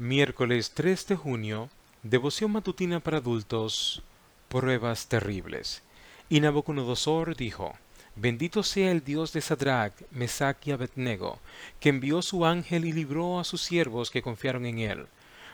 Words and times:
Miércoles 0.00 0.70
3 0.72 1.08
de 1.08 1.14
junio, 1.14 1.68
devoción 2.02 2.52
matutina 2.52 3.00
para 3.00 3.18
adultos, 3.18 4.02
pruebas 4.48 5.08
terribles. 5.08 5.82
Y 6.30 6.40
Nabucodonosor 6.40 7.36
dijo, 7.36 7.74
Bendito 8.16 8.62
sea 8.62 8.92
el 8.92 9.04
Dios 9.04 9.34
de 9.34 9.42
Sadrach, 9.42 9.92
Mesach 10.10 10.56
y 10.66 10.70
Abednego, 10.70 11.38
que 11.80 11.90
envió 11.90 12.22
su 12.22 12.46
ángel 12.46 12.86
y 12.86 12.92
libró 12.92 13.38
a 13.38 13.44
sus 13.44 13.60
siervos 13.60 14.10
que 14.10 14.22
confiaron 14.22 14.64
en 14.64 14.78
él, 14.78 15.06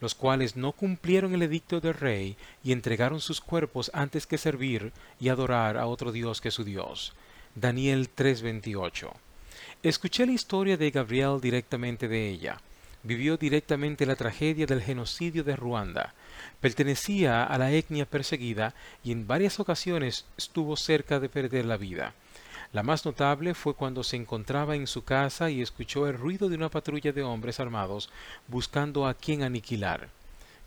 los 0.00 0.14
cuales 0.14 0.54
no 0.54 0.70
cumplieron 0.70 1.34
el 1.34 1.42
edicto 1.42 1.80
del 1.80 1.94
rey 1.94 2.36
y 2.62 2.70
entregaron 2.70 3.20
sus 3.20 3.40
cuerpos 3.40 3.90
antes 3.92 4.24
que 4.24 4.38
servir 4.38 4.92
y 5.18 5.30
adorar 5.30 5.76
a 5.76 5.86
otro 5.86 6.12
Dios 6.12 6.40
que 6.40 6.52
su 6.52 6.62
Dios. 6.62 7.12
Daniel 7.56 8.08
3:28. 8.08 9.12
Escuché 9.82 10.26
la 10.26 10.32
historia 10.32 10.76
de 10.76 10.92
Gabriel 10.92 11.40
directamente 11.40 12.06
de 12.06 12.28
ella 12.28 12.60
vivió 13.02 13.36
directamente 13.36 14.06
la 14.06 14.16
tragedia 14.16 14.66
del 14.66 14.82
genocidio 14.82 15.44
de 15.44 15.56
Ruanda. 15.56 16.14
Pertenecía 16.60 17.44
a 17.44 17.58
la 17.58 17.70
etnia 17.70 18.06
perseguida 18.06 18.74
y 19.04 19.12
en 19.12 19.26
varias 19.26 19.60
ocasiones 19.60 20.26
estuvo 20.36 20.76
cerca 20.76 21.20
de 21.20 21.28
perder 21.28 21.64
la 21.64 21.76
vida. 21.76 22.14
La 22.72 22.82
más 22.82 23.06
notable 23.06 23.54
fue 23.54 23.74
cuando 23.74 24.04
se 24.04 24.16
encontraba 24.16 24.76
en 24.76 24.86
su 24.86 25.04
casa 25.04 25.50
y 25.50 25.62
escuchó 25.62 26.06
el 26.06 26.18
ruido 26.18 26.48
de 26.48 26.56
una 26.56 26.68
patrulla 26.68 27.12
de 27.12 27.22
hombres 27.22 27.60
armados 27.60 28.10
buscando 28.46 29.06
a 29.06 29.14
quien 29.14 29.42
aniquilar. 29.42 30.08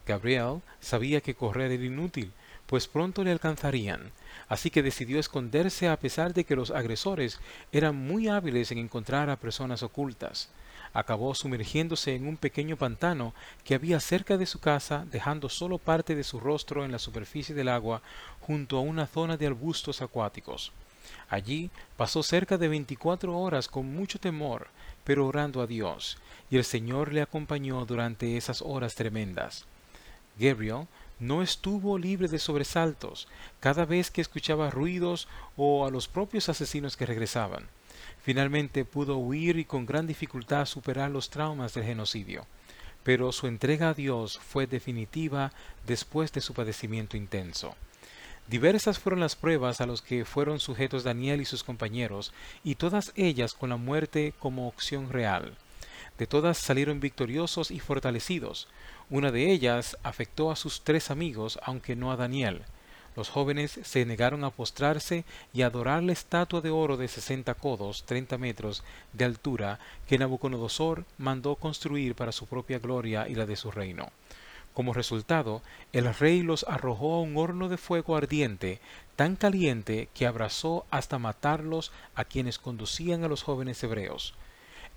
Gabriel 0.07 0.61
sabía 0.79 1.21
que 1.21 1.35
correr 1.35 1.71
era 1.71 1.83
inútil, 1.83 2.31
pues 2.65 2.87
pronto 2.87 3.23
le 3.23 3.31
alcanzarían, 3.31 4.11
así 4.47 4.71
que 4.71 4.81
decidió 4.81 5.19
esconderse 5.19 5.89
a 5.89 5.99
pesar 5.99 6.33
de 6.33 6.43
que 6.43 6.55
los 6.55 6.71
agresores 6.71 7.39
eran 7.71 7.95
muy 7.95 8.29
hábiles 8.29 8.71
en 8.71 8.79
encontrar 8.79 9.29
a 9.29 9.35
personas 9.35 9.83
ocultas 9.83 10.49
acabó 10.93 11.33
sumergiéndose 11.35 12.15
en 12.15 12.27
un 12.27 12.37
pequeño 12.37 12.77
pantano 12.77 13.33
que 13.63 13.75
había 13.75 13.99
cerca 13.99 14.37
de 14.37 14.45
su 14.45 14.59
casa, 14.59 15.05
dejando 15.11 15.49
solo 15.49 15.77
parte 15.77 16.15
de 16.15 16.23
su 16.23 16.39
rostro 16.39 16.83
en 16.85 16.91
la 16.91 16.99
superficie 16.99 17.55
del 17.55 17.69
agua 17.69 18.01
junto 18.39 18.77
a 18.77 18.81
una 18.81 19.07
zona 19.07 19.37
de 19.37 19.47
arbustos 19.47 20.01
acuáticos. 20.01 20.71
Allí 21.29 21.69
pasó 21.97 22.23
cerca 22.23 22.57
de 22.57 22.67
veinticuatro 22.67 23.37
horas 23.37 23.67
con 23.67 23.93
mucho 23.93 24.19
temor, 24.19 24.67
pero 25.03 25.27
orando 25.27 25.61
a 25.61 25.67
Dios, 25.67 26.17
y 26.49 26.57
el 26.57 26.63
Señor 26.63 27.13
le 27.13 27.21
acompañó 27.21 27.85
durante 27.85 28.37
esas 28.37 28.61
horas 28.61 28.95
tremendas. 28.95 29.65
Gabriel 30.37 30.87
no 31.19 31.43
estuvo 31.43 31.97
libre 31.97 32.27
de 32.27 32.39
sobresaltos 32.39 33.27
cada 33.59 33.85
vez 33.85 34.09
que 34.09 34.21
escuchaba 34.21 34.69
ruidos 34.69 35.27
o 35.55 35.85
a 35.85 35.91
los 35.91 36.07
propios 36.07 36.49
asesinos 36.49 36.97
que 36.97 37.05
regresaban. 37.05 37.67
Finalmente 38.21 38.85
pudo 38.85 39.17
huir 39.17 39.57
y 39.57 39.65
con 39.65 39.85
gran 39.85 40.07
dificultad 40.07 40.65
superar 40.65 41.11
los 41.11 41.29
traumas 41.29 41.73
del 41.73 41.83
genocidio, 41.83 42.45
pero 43.03 43.31
su 43.31 43.47
entrega 43.47 43.89
a 43.89 43.93
Dios 43.93 44.39
fue 44.39 44.67
definitiva 44.67 45.51
después 45.87 46.31
de 46.31 46.41
su 46.41 46.53
padecimiento 46.53 47.17
intenso. 47.17 47.75
Diversas 48.47 48.99
fueron 48.99 49.21
las 49.21 49.35
pruebas 49.35 49.79
a 49.81 49.85
las 49.85 50.01
que 50.01 50.25
fueron 50.25 50.59
sujetos 50.59 51.03
Daniel 51.03 51.41
y 51.41 51.45
sus 51.45 51.63
compañeros, 51.63 52.33
y 52.63 52.75
todas 52.75 53.13
ellas 53.15 53.53
con 53.53 53.69
la 53.69 53.77
muerte 53.77 54.33
como 54.39 54.67
opción 54.67 55.09
real. 55.09 55.55
De 56.17 56.27
todas 56.27 56.57
salieron 56.57 56.99
victoriosos 56.99 57.71
y 57.71 57.79
fortalecidos. 57.79 58.67
Una 59.09 59.31
de 59.31 59.51
ellas 59.51 59.97
afectó 60.03 60.51
a 60.51 60.55
sus 60.55 60.81
tres 60.81 61.09
amigos, 61.09 61.59
aunque 61.63 61.95
no 61.95 62.11
a 62.11 62.17
Daniel. 62.17 62.63
Los 63.15 63.29
jóvenes 63.29 63.79
se 63.83 64.05
negaron 64.05 64.43
a 64.43 64.51
postrarse 64.51 65.25
y 65.53 65.63
adorar 65.63 66.01
la 66.01 66.13
estatua 66.13 66.61
de 66.61 66.69
oro 66.69 66.95
de 66.95 67.07
sesenta 67.07 67.53
codos, 67.53 68.03
treinta 68.05 68.37
metros 68.37 68.83
de 69.11 69.25
altura, 69.25 69.79
que 70.07 70.17
Nabucodonosor 70.17 71.05
mandó 71.17 71.55
construir 71.55 72.15
para 72.15 72.31
su 72.31 72.47
propia 72.47 72.79
gloria 72.79 73.27
y 73.27 73.35
la 73.35 73.45
de 73.45 73.57
su 73.57 73.69
reino. 73.69 74.11
Como 74.73 74.93
resultado, 74.93 75.61
el 75.91 76.13
rey 76.13 76.41
los 76.41 76.63
arrojó 76.69 77.15
a 77.15 77.21
un 77.21 77.35
horno 77.35 77.67
de 77.67 77.77
fuego 77.77 78.15
ardiente, 78.15 78.79
tan 79.17 79.35
caliente 79.35 80.07
que 80.13 80.25
abrazó 80.25 80.85
hasta 80.89 81.19
matarlos 81.19 81.91
a 82.15 82.23
quienes 82.23 82.57
conducían 82.57 83.25
a 83.25 83.27
los 83.27 83.43
jóvenes 83.43 83.83
hebreos. 83.83 84.33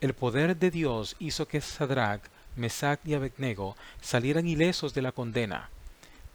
El 0.01 0.15
poder 0.15 0.57
de 0.57 0.71
Dios 0.71 1.17
hizo 1.19 1.49
que 1.49 1.61
Sadrach, 1.61 2.23
Mesach 2.55 3.01
y 3.05 3.15
Abednego 3.15 3.77
salieran 4.01 4.47
ilesos 4.47 4.95
de 4.95 5.03
la 5.03 5.11
condena. 5.11 5.71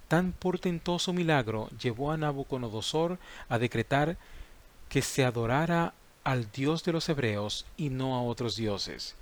Tan 0.09 0.31
portentoso 0.31 1.13
milagro 1.13 1.69
llevó 1.79 2.11
a 2.11 2.17
Nabucodonosor 2.17 3.19
a 3.47 3.59
decretar 3.59 4.17
que 4.89 5.03
se 5.03 5.23
adorara 5.23 5.93
al 6.23 6.51
Dios 6.51 6.83
de 6.83 6.91
los 6.91 7.07
hebreos 7.09 7.67
y 7.77 7.91
no 7.91 8.15
a 8.15 8.23
otros 8.23 8.55
dioses. 8.55 9.15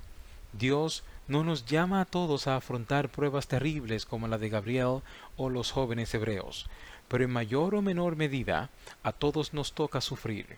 Dios 0.54 1.04
no 1.28 1.44
nos 1.44 1.66
llama 1.66 2.00
a 2.00 2.06
todos 2.06 2.48
a 2.48 2.56
afrontar 2.56 3.10
pruebas 3.10 3.48
terribles 3.48 4.06
como 4.06 4.30
la 4.30 4.38
de 4.38 4.48
Gabriel 4.48 5.02
o 5.36 5.50
los 5.50 5.72
jóvenes 5.72 6.14
hebreos, 6.14 6.68
pero 7.10 7.26
en 7.26 7.32
mayor 7.32 7.76
o 7.76 7.82
menor 7.82 8.16
medida 8.16 8.70
a 9.04 9.12
todos 9.12 9.54
nos 9.54 9.74
toca 9.74 10.00
sufrir. 10.00 10.58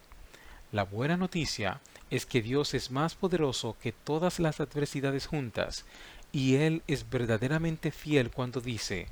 La 0.72 0.84
buena 0.84 1.18
noticia 1.18 1.82
es 2.12 2.28
que 2.28 2.44
Dios 2.44 2.76
es 2.76 2.92
más 2.92 3.16
poderoso 3.16 3.76
que 3.82 3.94
todas 3.94 4.40
las 4.40 4.60
adversidades 4.60 5.26
juntas, 5.26 5.86
y 6.32 6.58
Él 6.58 6.84
es 6.86 7.10
verdaderamente 7.10 7.90
fiel 7.90 8.30
cuando 8.30 8.62
dice, 8.62 9.08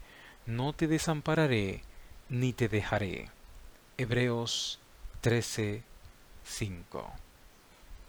no 0.48 0.72
te 0.72 0.88
desampararé 0.88 1.82
ni 2.30 2.54
te 2.54 2.70
dejaré. 2.70 3.30
Hebreos 3.98 4.80
13, 5.22 5.84
5. 6.46 7.27